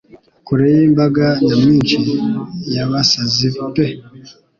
[0.45, 1.99] Kure yimbaga nyamwinshi
[2.75, 3.85] yabasazi pe